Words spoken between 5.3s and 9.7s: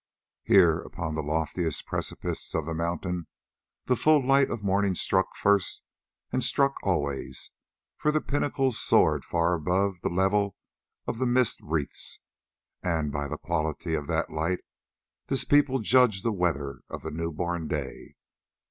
first and struck always, for their pinnacles soared far